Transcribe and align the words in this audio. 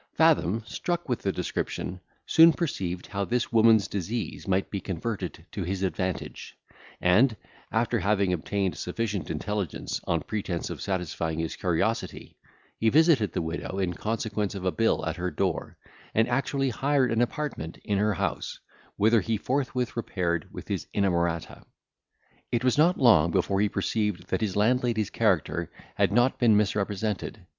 Fathom, 0.15 0.63
struck 0.65 1.07
with 1.07 1.19
the 1.21 1.31
description, 1.31 2.01
soon 2.25 2.53
perceived 2.53 3.05
how 3.05 3.23
this 3.23 3.51
woman's 3.53 3.87
disease 3.87 4.47
might 4.47 4.71
be 4.71 4.79
converted 4.79 5.45
to 5.51 5.63
his 5.63 5.83
advantage; 5.83 6.57
and 6.99 7.37
after 7.71 7.99
having 7.99 8.33
obtained 8.33 8.75
sufficient 8.75 9.29
intelligence, 9.29 10.01
on 10.05 10.21
pretence 10.21 10.71
of 10.71 10.81
satisfying 10.81 11.37
his 11.37 11.55
curiosity, 11.55 12.35
he 12.79 12.89
visited 12.89 13.31
the 13.33 13.43
widow, 13.43 13.77
in 13.77 13.93
consequence 13.93 14.55
of 14.55 14.65
a 14.65 14.71
bill 14.71 15.05
at 15.05 15.17
her 15.17 15.29
door, 15.29 15.77
and 16.15 16.27
actually 16.27 16.71
hired 16.71 17.11
an 17.11 17.21
apartment 17.21 17.77
in 17.83 17.99
her 17.99 18.15
house, 18.15 18.59
whither 18.95 19.21
he 19.21 19.37
forthwith 19.37 19.95
repaired 19.95 20.47
with 20.51 20.67
his 20.67 20.87
inamorata. 20.95 21.63
It 22.51 22.63
was 22.63 22.75
not 22.75 22.97
long 22.97 23.29
before 23.29 23.61
he 23.61 23.69
perceived 23.69 24.29
that 24.29 24.41
his 24.41 24.55
landlady's 24.55 25.11
character 25.11 25.69
had 25.93 26.11
not 26.11 26.39
been 26.39 26.57
misrepresented. 26.57 27.45